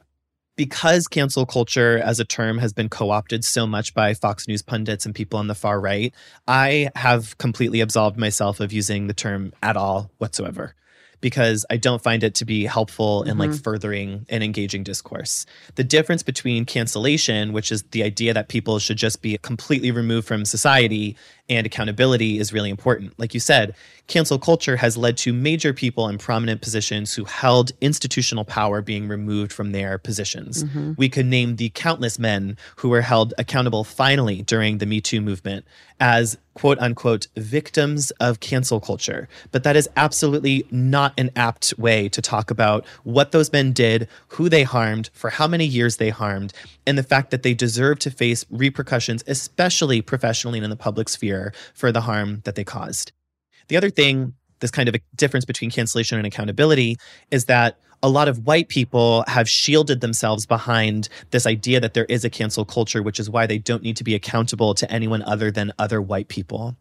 [0.55, 4.61] because cancel culture as a term has been co opted so much by Fox News
[4.61, 6.13] pundits and people on the far right,
[6.47, 10.75] I have completely absolved myself of using the term at all whatsoever
[11.23, 13.29] because I don't find it to be helpful mm-hmm.
[13.29, 13.59] in like mm-hmm.
[13.59, 15.45] furthering an engaging discourse.
[15.75, 20.27] The difference between cancellation, which is the idea that people should just be completely removed
[20.27, 21.15] from society,
[21.49, 23.13] and accountability is really important.
[23.17, 23.75] Like you said,
[24.07, 29.07] cancel culture has led to major people in prominent positions who held institutional power being
[29.07, 30.63] removed from their positions.
[30.63, 30.93] Mm-hmm.
[30.97, 35.21] We could name the countless men who were held accountable finally during the Me Too
[35.21, 35.65] movement
[35.99, 39.27] as quote unquote victims of cancel culture.
[39.51, 44.07] But that is absolutely not an apt way to talk about what those men did,
[44.29, 46.53] who they harmed, for how many years they harmed,
[46.85, 51.09] and the fact that they deserve to face repercussions, especially professionally and in the public
[51.09, 51.32] sphere,
[51.73, 53.11] for the harm that they caused.
[53.67, 56.97] The other thing this kind of a difference between cancellation and accountability
[57.31, 62.05] is that a lot of white people have shielded themselves behind this idea that there
[62.05, 65.21] is a cancel culture, which is why they don't need to be accountable to anyone
[65.23, 66.77] other than other white people,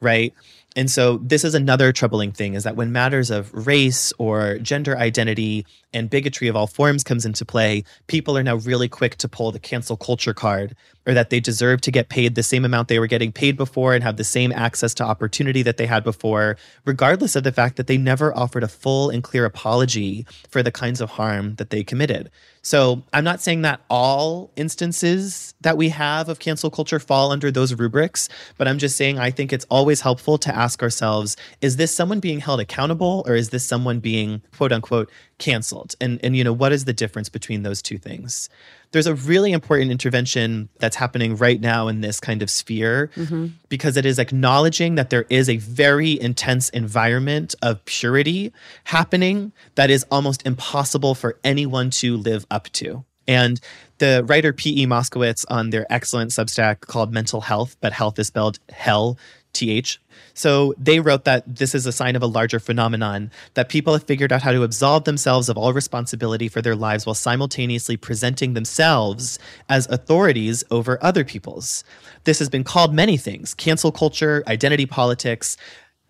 [0.00, 0.32] right?
[0.76, 4.96] And so this is another troubling thing is that when matters of race or gender
[4.96, 9.28] identity and bigotry of all forms comes into play, people are now really quick to
[9.28, 10.76] pull the cancel culture card
[11.06, 13.94] or that they deserve to get paid the same amount they were getting paid before
[13.94, 17.76] and have the same access to opportunity that they had before, regardless of the fact
[17.76, 21.70] that they never offered a full and clear apology for the kinds of harm that
[21.70, 22.30] they committed.
[22.60, 27.50] So I'm not saying that all instances that we have of cancel culture fall under
[27.50, 28.28] those rubrics,
[28.58, 32.20] but I'm just saying I think it's always helpful to ask ourselves is this someone
[32.20, 35.94] being held accountable or is this someone being quote unquote canceled?
[36.00, 38.48] And, and you know, what is the difference between those two things?
[38.90, 43.48] there's a really important intervention that's happening right now in this kind of sphere mm-hmm.
[43.68, 48.52] because it is acknowledging that there is a very intense environment of purity
[48.84, 53.04] happening that is almost impossible for anyone to live up to.
[53.26, 53.60] And
[53.98, 54.86] the writer P.E.
[54.86, 59.18] Moskowitz on their excellent Substack called Mental Health, but health is spelled hell,
[59.58, 60.00] T H,
[60.34, 64.04] so they wrote that this is a sign of a larger phenomenon that people have
[64.04, 68.54] figured out how to absolve themselves of all responsibility for their lives while simultaneously presenting
[68.54, 71.84] themselves as authorities over other people's.
[72.24, 75.56] This has been called many things cancel culture, identity politics,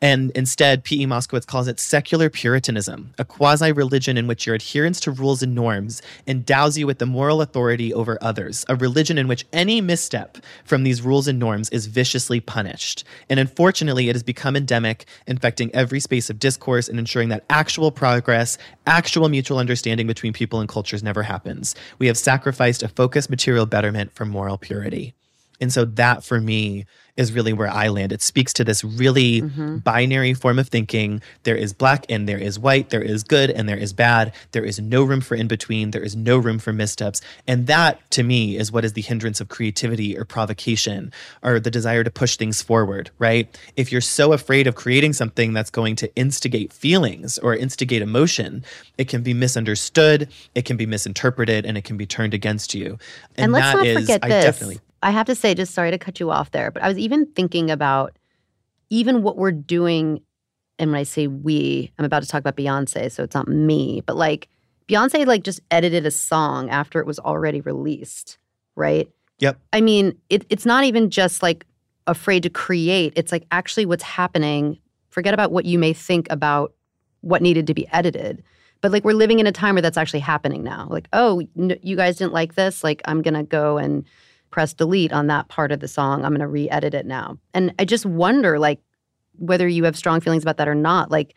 [0.01, 1.07] and instead, P.E.
[1.07, 5.57] Moskowitz calls it secular Puritanism, a quasi religion in which your adherence to rules and
[5.57, 10.39] norms endows you with the moral authority over others, a religion in which any misstep
[10.65, 13.03] from these rules and norms is viciously punished.
[13.29, 17.91] And unfortunately, it has become endemic, infecting every space of discourse and ensuring that actual
[17.91, 18.57] progress,
[18.87, 21.75] actual mutual understanding between people and cultures never happens.
[21.99, 25.15] We have sacrificed a focused material betterment for moral purity.
[25.61, 26.87] And so that for me
[27.19, 28.13] is really where I land.
[28.13, 29.79] It speaks to this really mm-hmm.
[29.79, 31.21] binary form of thinking.
[31.43, 34.33] There is black and there is white, there is good and there is bad.
[34.53, 37.21] There is no room for in between, there is no room for missteps.
[37.49, 41.73] And that to me is what is the hindrance of creativity or provocation or the
[41.73, 43.59] desire to push things forward, right?
[43.75, 48.65] If you're so afraid of creating something that's going to instigate feelings or instigate emotion,
[48.97, 52.99] it can be misunderstood, it can be misinterpreted, and it can be turned against you.
[53.37, 54.45] And, and let's not is, forget I this.
[54.45, 56.99] Definitely, I have to say, just sorry to cut you off there, but I was
[56.99, 58.17] even thinking about
[58.91, 60.23] even what we're doing.
[60.79, 64.03] And when I say we, I'm about to talk about Beyonce, so it's not me,
[64.07, 64.49] but like
[64.89, 68.39] Beyonce, like just edited a song after it was already released,
[68.75, 69.09] right?
[69.39, 69.59] Yep.
[69.73, 71.65] I mean, it, it's not even just like
[72.07, 74.79] afraid to create, it's like actually what's happening.
[75.11, 76.73] Forget about what you may think about
[77.21, 78.43] what needed to be edited.
[78.81, 80.87] But like we're living in a time where that's actually happening now.
[80.91, 82.85] Like, oh, you guys didn't like this.
[82.85, 84.05] Like, I'm going to go and
[84.51, 86.25] press delete on that part of the song.
[86.25, 87.39] I'm going to re-edit it now.
[87.55, 88.81] And I just wonder like
[89.39, 91.11] whether you have strong feelings about that or not.
[91.11, 91.35] Like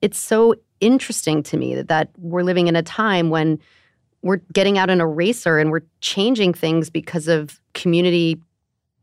[0.00, 3.58] it's so interesting to me that, that we're living in a time when
[4.22, 8.40] we're getting out an eraser and we're changing things because of community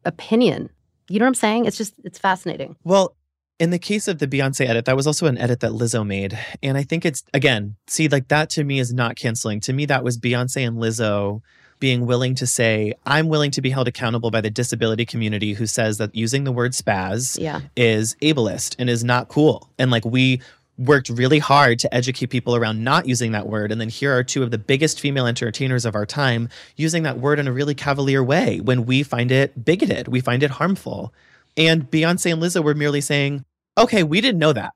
[0.05, 0.69] opinion.
[1.10, 1.65] You know what I'm saying?
[1.65, 2.75] It's just it's fascinating.
[2.84, 3.15] Well,
[3.60, 6.38] in the case of the Beyonce edit, that was also an edit that Lizzo made.
[6.63, 9.60] And I think it's again, see, like that to me is not canceling.
[9.62, 11.41] To me, that was Beyonce and Lizzo
[11.81, 15.67] being willing to say, I'm willing to be held accountable by the disability community who
[15.67, 17.59] says that using the word spaz yeah.
[17.75, 19.69] is ableist and is not cool.
[19.77, 20.41] And like we
[20.77, 23.71] worked really hard to educate people around not using that word.
[23.71, 27.19] And then here are two of the biggest female entertainers of our time using that
[27.19, 31.13] word in a really cavalier way when we find it bigoted, we find it harmful.
[31.57, 33.43] And Beyonce and Lizzo were merely saying,
[33.77, 34.73] okay, we didn't know that.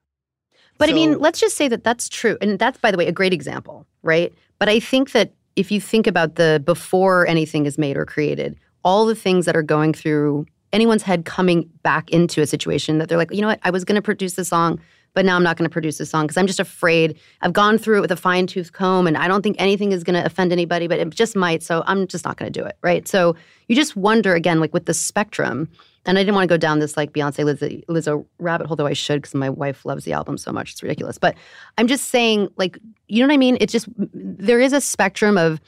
[0.77, 2.37] But so, I mean, let's just say that that's true.
[2.41, 4.33] And that's, by the way, a great example, right?
[4.59, 8.57] But I think that if you think about the before anything is made or created,
[8.83, 13.07] all the things that are going through anyone's head coming back into a situation that
[13.07, 14.79] they're like, you know what, I was going to produce the song,
[15.13, 17.17] but now I'm not going to produce the song because I'm just afraid.
[17.41, 20.03] I've gone through it with a fine tooth comb and I don't think anything is
[20.03, 21.63] going to offend anybody, but it just might.
[21.63, 22.77] So I'm just not going to do it.
[22.81, 23.07] Right.
[23.07, 23.35] So
[23.67, 25.69] you just wonder again, like with the spectrum,
[26.05, 28.85] and I didn't want to go down this like Beyonce Lizzo, Lizzo rabbit hole, though
[28.85, 30.71] I should because my wife loves the album so much.
[30.71, 31.17] It's ridiculous.
[31.17, 31.35] But
[31.77, 33.57] I'm just saying, like, you know what I mean?
[33.59, 35.59] It's just there is a spectrum of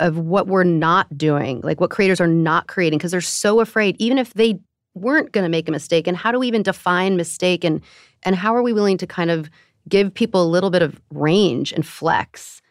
[0.00, 3.94] of what we're not doing, like what creators are not creating, because they're so afraid,
[4.00, 4.58] even if they
[4.94, 6.08] weren't going to make a mistake.
[6.08, 7.64] And how do we even define mistake?
[7.64, 7.80] And
[8.22, 9.50] and how are we willing to kind of
[9.88, 12.62] give people a little bit of range and flex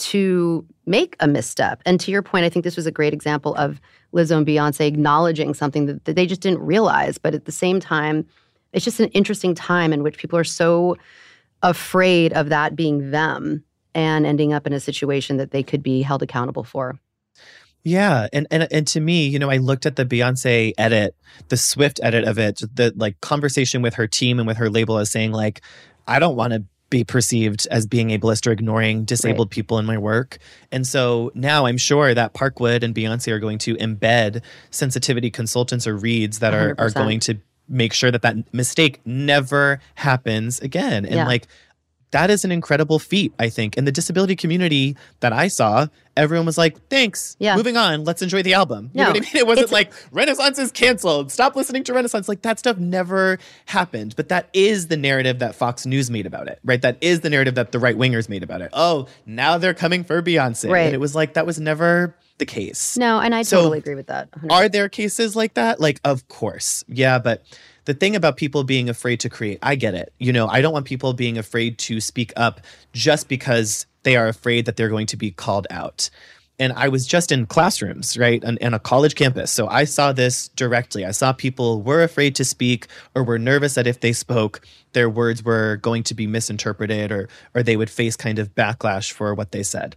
[0.00, 1.82] to make a misstep?
[1.86, 3.80] And to your point, I think this was a great example of
[4.12, 7.18] Lizzo and Beyonce acknowledging something that, that they just didn't realize.
[7.18, 8.26] But at the same time,
[8.72, 10.96] it's just an interesting time in which people are so
[11.62, 16.02] afraid of that being them and ending up in a situation that they could be
[16.02, 16.98] held accountable for.
[17.82, 21.14] Yeah, and and and to me, you know, I looked at the Beyonce edit,
[21.48, 24.98] the Swift edit of it, the like conversation with her team and with her label
[24.98, 25.62] as saying like,
[26.06, 29.54] I don't want to be perceived as being ableist or ignoring disabled right.
[29.54, 30.38] people in my work.
[30.72, 35.86] And so now I'm sure that Parkwood and Beyonce are going to embed sensitivity consultants
[35.86, 37.38] or reads that are, are going to
[37.68, 41.04] make sure that that mistake never happens again.
[41.04, 41.26] And yeah.
[41.26, 41.46] like,
[42.12, 43.76] that is an incredible feat, I think.
[43.76, 45.86] In the disability community that I saw,
[46.16, 47.36] everyone was like, thanks.
[47.38, 47.56] Yeah.
[47.56, 48.04] Moving on.
[48.04, 48.90] Let's enjoy the album.
[48.92, 49.30] You no, know what I mean?
[49.34, 51.30] It wasn't like Renaissance is canceled.
[51.30, 52.28] Stop listening to Renaissance.
[52.28, 54.14] Like that stuff never happened.
[54.16, 56.82] But that is the narrative that Fox News made about it, right?
[56.82, 58.70] That is the narrative that the right wingers made about it.
[58.72, 60.70] Oh, now they're coming for Beyonce.
[60.70, 60.80] Right.
[60.80, 62.96] And it was like, that was never the case.
[62.96, 64.30] No, and I so totally agree with that.
[64.32, 64.50] 100%.
[64.50, 65.78] Are there cases like that?
[65.78, 66.84] Like, of course.
[66.88, 67.42] Yeah, but
[67.84, 70.12] the thing about people being afraid to create, I get it.
[70.18, 72.60] You know, I don't want people being afraid to speak up
[72.92, 76.10] just because they are afraid that they're going to be called out.
[76.58, 79.50] And I was just in classrooms, right, and, a college campus.
[79.50, 81.06] So I saw this directly.
[81.06, 84.60] I saw people were afraid to speak or were nervous that if they spoke,
[84.92, 89.10] their words were going to be misinterpreted or or they would face kind of backlash
[89.10, 89.96] for what they said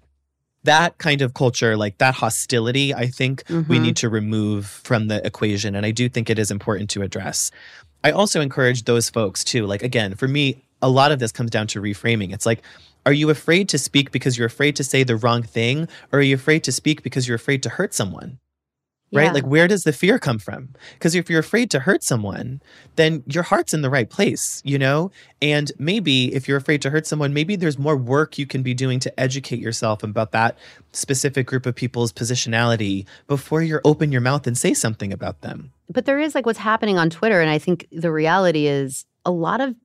[0.63, 3.69] that kind of culture, like that hostility, I think mm-hmm.
[3.69, 5.75] we need to remove from the equation.
[5.75, 7.51] And I do think it is important to address.
[8.03, 9.65] I also encourage those folks too.
[9.65, 12.33] Like, again, for me, a lot of this comes down to reframing.
[12.33, 12.61] It's like,
[13.05, 15.87] are you afraid to speak because you're afraid to say the wrong thing?
[16.11, 18.39] Or are you afraid to speak because you're afraid to hurt someone?
[19.13, 19.25] Right?
[19.25, 19.31] Yeah.
[19.31, 20.69] Like, where does the fear come from?
[20.93, 22.61] Because if you're afraid to hurt someone,
[22.95, 25.11] then your heart's in the right place, you know?
[25.41, 28.73] And maybe if you're afraid to hurt someone, maybe there's more work you can be
[28.73, 30.57] doing to educate yourself about that
[30.91, 35.71] specific group of people's positionality before you open your mouth and say something about them.
[35.89, 37.39] But there is like what's happening on Twitter.
[37.39, 39.75] And I think the reality is a lot of,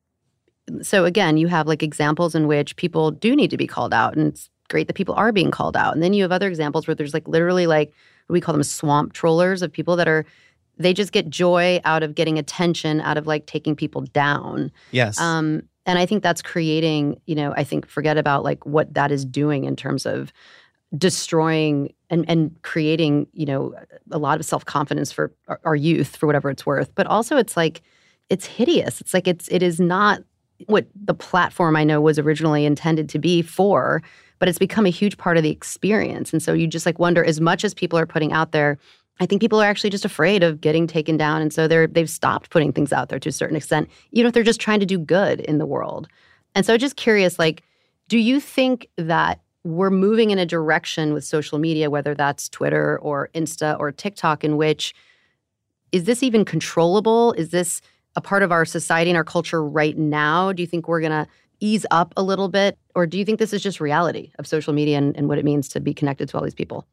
[0.83, 4.17] so again, you have like examples in which people do need to be called out.
[4.17, 5.95] And it's great that people are being called out.
[5.95, 7.93] And then you have other examples where there's like literally like,
[8.29, 10.25] we call them swamp trollers of people that are
[10.79, 14.71] they just get joy out of getting attention out of like taking people down.
[14.93, 15.19] Yes.
[15.21, 19.11] Um and i think that's creating you know i think forget about like what that
[19.11, 20.33] is doing in terms of
[20.97, 23.75] destroying and and creating you know
[24.11, 26.95] a lot of self-confidence for our, our youth for whatever it's worth.
[26.95, 27.83] But also it's like
[28.31, 29.01] it's hideous.
[29.01, 30.23] It's like it's it is not
[30.67, 34.03] what the platform i know was originally intended to be for
[34.39, 36.33] but it's become a huge part of the experience.
[36.33, 38.79] And so you just like wonder as much as people are putting out there,
[39.21, 41.43] I think people are actually just afraid of getting taken down.
[41.43, 44.35] And so they're they've stopped putting things out there to a certain extent, even if
[44.35, 46.09] they're just trying to do good in the world.
[46.55, 47.63] And so just curious, like,
[48.09, 52.99] do you think that we're moving in a direction with social media, whether that's Twitter
[53.01, 54.95] or Insta or TikTok, in which
[55.93, 57.33] is this even controllable?
[57.33, 57.81] Is this
[58.17, 60.53] a part of our society and our culture right now?
[60.53, 61.27] Do you think we're gonna
[61.61, 62.79] ease up a little bit?
[62.95, 65.45] Or do you think this is just reality of social media and, and what it
[65.45, 66.87] means to be connected to all these people?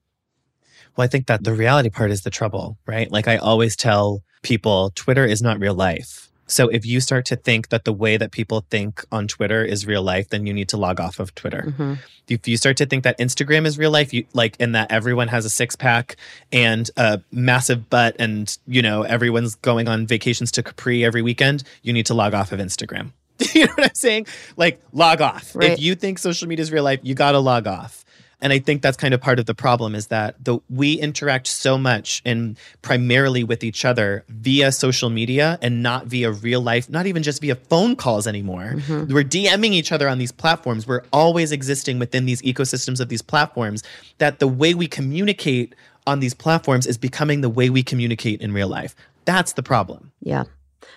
[0.95, 3.11] Well, I think that the reality part is the trouble, right?
[3.11, 6.29] Like I always tell people, Twitter is not real life.
[6.47, 9.87] So if you start to think that the way that people think on Twitter is
[9.87, 11.65] real life, then you need to log off of Twitter.
[11.67, 11.93] Mm-hmm.
[12.27, 15.27] If you start to think that Instagram is real life, you like in that everyone
[15.29, 16.17] has a six pack
[16.51, 21.63] and a massive butt and you know everyone's going on vacations to Capri every weekend,
[21.81, 23.11] you need to log off of Instagram.
[23.59, 24.27] you know what I'm saying?
[24.57, 25.55] Like log off.
[25.55, 25.71] Right.
[25.71, 28.03] If you think social media is real life, you got to log off.
[28.41, 31.47] And I think that's kind of part of the problem is that the we interact
[31.47, 36.89] so much and primarily with each other via social media and not via real life,
[36.89, 38.75] not even just via phone calls anymore.
[38.75, 39.13] Mm-hmm.
[39.13, 40.85] We're DMing each other on these platforms.
[40.85, 43.83] We're always existing within these ecosystems of these platforms
[44.17, 45.73] that the way we communicate
[46.05, 48.95] on these platforms is becoming the way we communicate in real life.
[49.23, 50.11] That's the problem.
[50.19, 50.43] Yeah.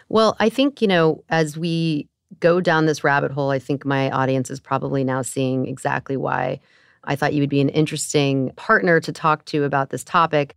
[0.09, 2.09] Well, I think, you know, as we
[2.41, 6.61] go down this rabbit hole, I think my audience is probably now seeing exactly why
[7.05, 10.57] I thought you would be an interesting partner to talk to about this topic.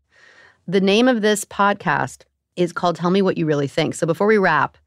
[0.67, 2.23] The name of this podcast
[2.55, 3.95] is called Tell Me What You Really Think.
[3.95, 4.77] So before we wrap,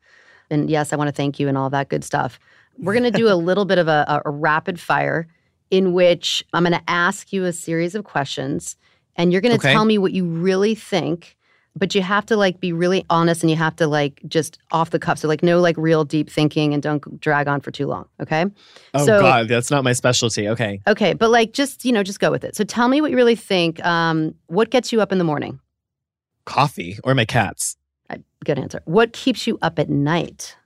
[0.51, 2.39] and yes, I want to thank you and all that good stuff,
[2.79, 5.27] we're going to do a little bit of a, a rapid fire
[5.71, 8.77] in which I'm going to ask you a series of questions
[9.17, 9.73] and you're going to okay.
[9.73, 11.37] tell me what you really think
[11.77, 14.91] but you have to like be really honest and you have to like just off
[14.91, 15.19] the cuff.
[15.19, 18.47] So like no like real deep thinking and don't drag on for too long okay?
[18.95, 20.81] Oh so, god that's not my specialty okay.
[20.87, 22.57] Okay but like just you know just go with it.
[22.57, 25.61] So tell me what you really think um what gets you up in the morning?
[26.45, 27.77] Coffee or my cats?
[28.45, 28.83] Good answer.
[28.85, 30.57] What keeps you up at night?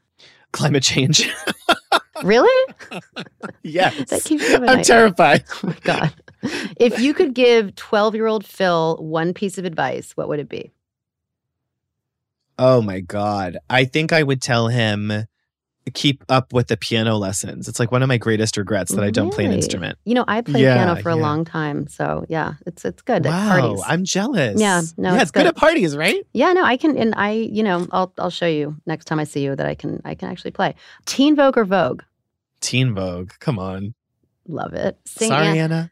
[0.53, 1.31] Climate change.
[2.25, 2.75] Really?
[3.63, 3.95] Yes.
[4.11, 4.85] That keeps you up at i'm night.
[4.85, 5.45] terrified.
[5.63, 6.13] Oh my god.
[6.81, 10.49] If you could give 12 year old phil one piece of advice what would it
[10.49, 10.73] be
[12.59, 13.59] Oh my God.
[13.71, 15.27] I think I would tell him
[15.95, 17.67] keep up with the piano lessons.
[17.69, 19.99] It's like one of my greatest regrets that I don't play an instrument.
[20.05, 23.25] You know, I played Yeah, piano for a long time, so yeah, it's it's good
[23.25, 23.83] at Wow, parties.
[23.87, 24.61] I'm jealous.
[24.61, 25.49] Yeah, no, yeah, it's it's good good.
[25.49, 26.27] at parties, right?
[26.35, 29.25] yeah, no, I can, and I, you know, I'll I'll show you next time I
[29.25, 30.75] see you that I can I can actually play.
[31.07, 32.03] Teen Vogue or Vogue,
[32.61, 33.95] Teen Vogue, come on.
[34.47, 34.99] love it.
[35.07, 35.91] Saint Sorry, An- Anna.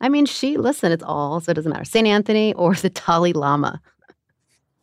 [0.00, 1.84] I mean, she listen, it's all so it doesn't matter.
[1.84, 3.80] Saint Anthony or the Dalai Lama.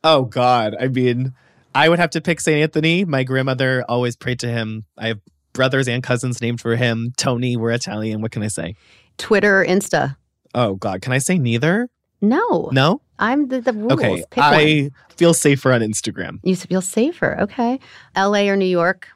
[0.04, 1.34] Oh God, I mean,
[1.76, 3.06] I would have to pick Saint Anthony.
[3.06, 4.86] My grandmother always prayed to him.
[4.98, 5.20] I have
[5.54, 7.14] brothers and cousins named for him.
[7.18, 8.22] Tony, we're Italian.
[8.22, 8.76] What can I say?
[9.18, 10.16] Twitter or Insta?
[10.56, 11.90] Oh God, can I say neither?
[12.22, 13.02] No, No.
[13.20, 13.94] I'm the, the rules.
[13.94, 14.54] Okay, Pick one.
[14.54, 16.40] I feel safer on Instagram.
[16.44, 17.40] You feel safer.
[17.42, 17.80] Okay.
[18.18, 19.08] LA or New York?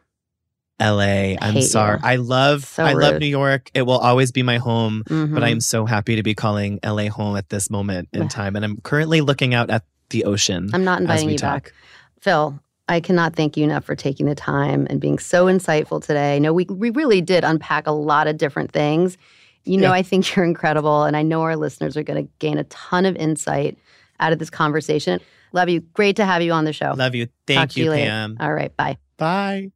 [0.80, 1.36] LA.
[1.42, 1.98] I'm sorry.
[1.98, 2.02] you.
[2.04, 3.20] I love So I love.
[3.20, 3.72] New York.
[3.74, 5.44] It will always be my home, but Mhm.
[5.44, 8.56] I am so happy to be calling LA home at this moment in time.
[8.56, 10.70] And I'm currently looking out at the ocean.
[10.74, 11.66] I'm not inviting you talk.
[11.66, 11.74] back.
[12.22, 16.39] Phil, I cannot thank you enough for taking the time and being so insightful today.
[16.39, 19.18] No, we we really did unpack a lot of different things.
[19.64, 19.93] You know, Yeah.
[19.93, 23.06] I think you're incredible, and I know our listeners are going to gain a ton
[23.06, 23.78] of insight
[24.20, 25.20] out of this conversation.
[25.53, 25.80] Love you.
[25.80, 26.93] Great to have you on the show.
[26.95, 27.26] Love you.
[27.26, 28.10] Talk Thank to you, later.
[28.10, 28.38] Pam.
[28.39, 28.97] All right, bye.
[29.18, 29.72] Bye.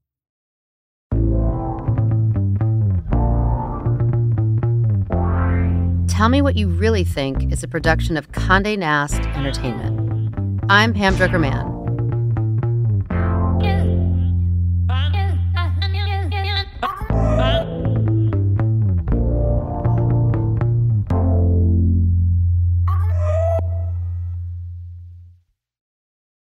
[6.07, 10.08] Tell Me What You Really Think is a production of Conde Nast Entertainment.
[10.71, 11.78] I'm Pam Drucker Mann.